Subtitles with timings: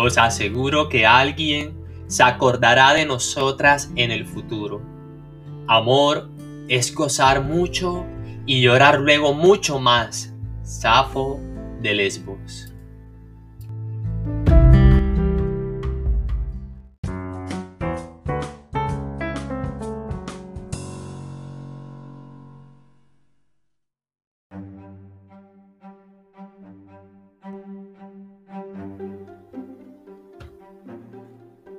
[0.00, 4.80] Os aseguro que alguien se acordará de nosotras en el futuro.
[5.66, 6.30] Amor
[6.68, 8.06] es gozar mucho
[8.46, 10.32] y llorar luego mucho más.
[10.62, 11.40] Safo
[11.82, 12.72] de Lesbos.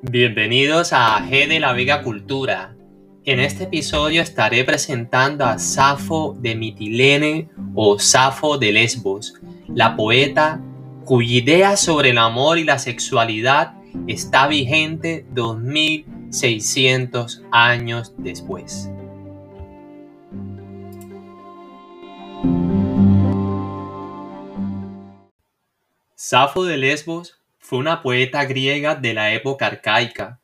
[0.02, 2.74] Bienvenidos a G de la Vega Cultura.
[3.26, 9.34] En este episodio estaré presentando a Safo de Mitilene o Safo de Lesbos,
[9.68, 10.62] la poeta
[11.04, 13.74] cuya idea sobre el amor y la sexualidad
[14.08, 18.90] está vigente 2600 años después.
[26.16, 27.39] Safo de Lesbos
[27.70, 30.40] fue una poeta griega de la época arcaica.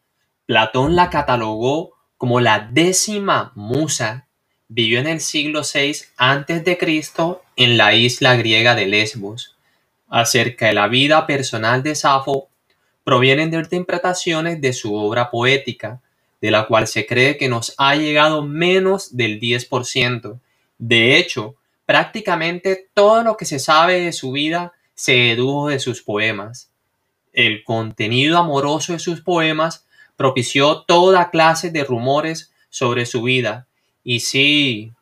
[0.45, 4.27] Platón la catalogó como la décima musa.
[4.67, 6.77] Vivió en el siglo VI a.C.
[7.55, 9.55] en la isla griega de Lesbos.
[10.07, 12.47] Acerca de la vida personal de Safo
[13.03, 16.01] provienen de interpretaciones de su obra poética,
[16.41, 20.39] de la cual se cree que nos ha llegado menos del 10%.
[20.77, 21.55] De hecho,
[21.87, 26.69] prácticamente todo lo que se sabe de su vida se dedujo de sus poemas.
[27.35, 33.67] El contenido amoroso de sus poemas propició toda clase de rumores sobre su vida.
[34.05, 34.93] Y sí,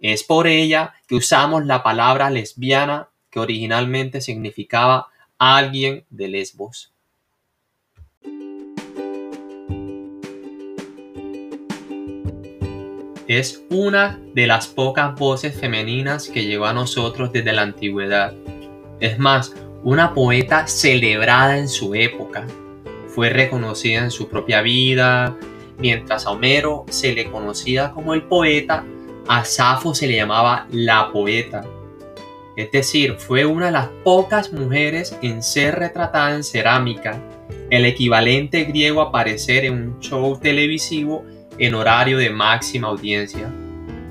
[0.00, 6.92] es por ella que usamos la palabra lesbiana que originalmente significaba alguien de Lesbos.
[13.26, 18.32] Es una de las pocas voces femeninas que llegó a nosotros desde la antigüedad.
[19.00, 19.52] Es más,
[19.84, 22.46] una poeta celebrada en su época.
[23.06, 25.36] Fue reconocida en su propia vida.
[25.78, 28.84] Mientras a Homero se le conocía como el poeta,
[29.28, 31.64] a Safo se le llamaba la poeta.
[32.56, 37.20] Es decir, fue una de las pocas mujeres en ser retratada en cerámica,
[37.68, 41.24] el equivalente griego a aparecer en un show televisivo
[41.58, 43.52] en horario de máxima audiencia.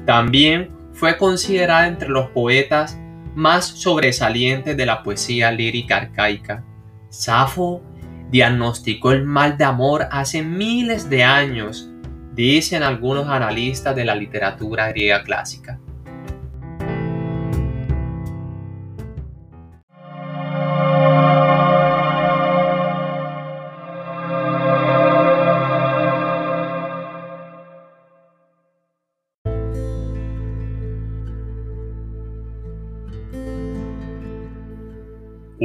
[0.06, 3.00] También fue considerada entre los poetas
[3.35, 6.63] más sobresalientes de la poesía lírica arcaica.
[7.09, 7.81] Safo
[8.29, 11.89] diagnosticó el mal de amor hace miles de años,
[12.33, 15.79] dicen algunos analistas de la literatura griega clásica.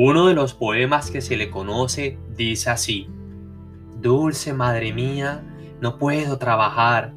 [0.01, 3.09] Uno de los poemas que se le conoce dice así,
[4.01, 5.43] Dulce madre mía,
[5.81, 7.15] no puedo trabajar,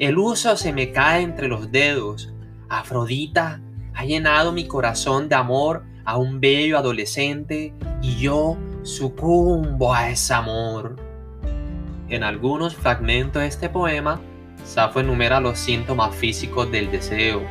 [0.00, 2.34] el uso se me cae entre los dedos,
[2.68, 3.60] Afrodita
[3.94, 7.72] ha llenado mi corazón de amor a un bello adolescente
[8.02, 10.96] y yo sucumbo a ese amor.
[12.08, 14.20] En algunos fragmentos de este poema,
[14.64, 17.42] Safo enumera los síntomas físicos del deseo,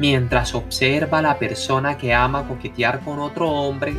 [0.00, 3.92] Mientras observa a la persona que ama coquetear con otro hombre,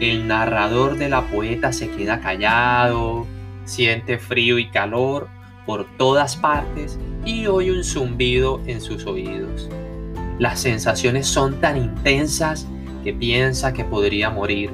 [0.00, 3.26] el narrador de la poeta se queda callado,
[3.64, 5.28] siente frío y calor
[5.66, 9.68] por todas partes y oye un zumbido en sus oídos.
[10.38, 12.68] Las sensaciones son tan intensas
[13.02, 14.70] que piensa que podría morir.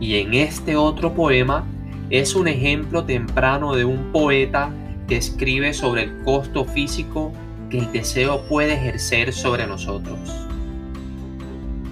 [0.00, 1.66] Y en este otro poema
[2.08, 4.70] es un ejemplo temprano de un poeta
[5.06, 7.34] que escribe sobre el costo físico
[7.72, 10.18] que el deseo puede ejercer sobre nosotros.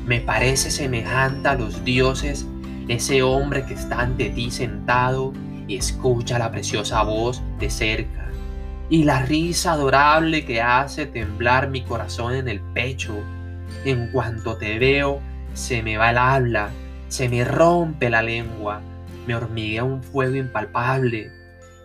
[0.05, 2.47] Me parece semejante a los dioses
[2.89, 5.33] ese hombre que está ante ti sentado
[5.67, 8.29] y escucha la preciosa voz de cerca
[8.91, 13.15] y la risa adorable que hace temblar mi corazón en el pecho.
[13.87, 15.21] En cuanto te veo,
[15.55, 16.71] se me va el habla,
[17.09, 18.83] se me rompe la lengua,
[19.27, 21.31] me hormiguea un fuego impalpable.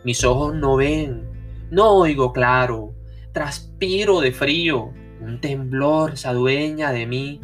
[0.03, 1.23] Mis ojos no ven,
[1.69, 2.94] no oigo claro,
[3.35, 7.41] Transpiro de frío, un temblor se adueña de mí,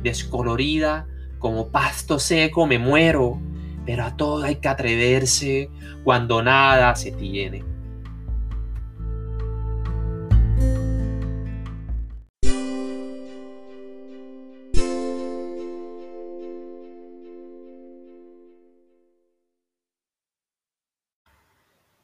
[0.00, 1.08] descolorida
[1.40, 3.40] como pasto seco me muero,
[3.84, 5.68] pero a todo hay que atreverse
[6.04, 7.64] cuando nada se tiene.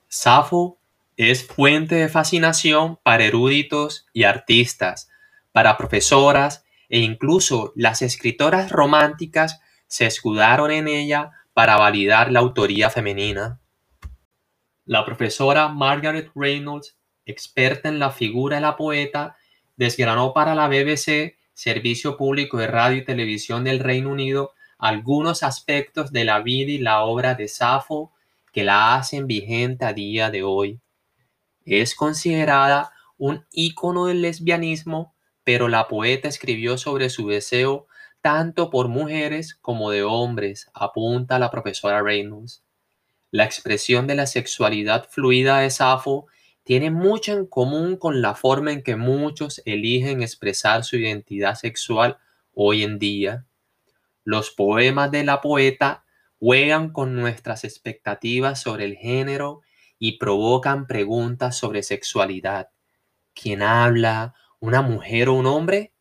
[0.09, 0.78] Safo
[1.19, 5.11] es fuente de fascinación para eruditos y artistas,
[5.51, 12.89] para profesoras e incluso las escritoras románticas se escudaron en ella para validar la autoría
[12.89, 13.59] femenina.
[14.85, 19.37] La profesora Margaret Reynolds, experta en la figura de la poeta,
[19.77, 26.13] desgranó para la BBC, Servicio Público de Radio y Televisión del Reino Unido, algunos aspectos
[26.13, 28.13] de la vida y la obra de Safo
[28.53, 30.79] que la hacen vigente a día de hoy.
[31.71, 37.89] Es considerada un ícono del lesbianismo, pero la poeta escribió sobre su deseo
[38.23, 42.65] tanto por mujeres como de hombres, apunta la profesora Reynolds.
[43.31, 46.27] La expresión de la sexualidad fluida de Safo
[46.65, 52.17] tiene mucho en común con la forma en que muchos eligen expresar su identidad sexual
[52.55, 53.45] hoy en día.
[54.25, 56.05] Los poemas de la poeta
[56.39, 59.61] juegan con nuestras expectativas sobre el género
[59.99, 62.71] y provocan preguntas sobre sexualidad.
[63.35, 64.35] ¿Quién habla?
[64.61, 65.93] ¿Una mujer o un hombre?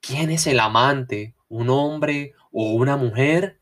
[0.00, 1.34] ¿Quién es el amante?
[1.48, 3.60] ¿Un hombre o una mujer?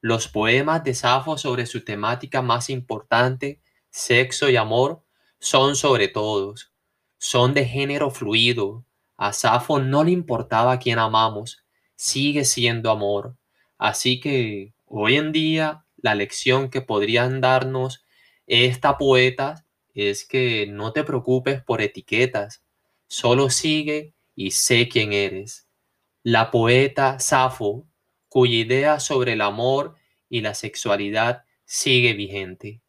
[0.00, 3.60] Los poemas de Safo sobre su temática más importante,
[3.90, 5.02] sexo y amor,
[5.38, 6.72] son sobre todos.
[7.18, 8.84] Son de género fluido.
[9.16, 11.64] A Safo no le importaba quién amamos,
[11.94, 13.36] sigue siendo amor.
[13.78, 18.04] Así que hoy en día la lección que podrían darnos
[18.52, 19.64] esta poeta
[19.94, 22.62] es que no te preocupes por etiquetas,
[23.06, 25.66] solo sigue y sé quién eres.
[26.22, 27.86] La poeta Safo,
[28.28, 29.94] cuya idea sobre el amor
[30.28, 32.82] y la sexualidad sigue vigente.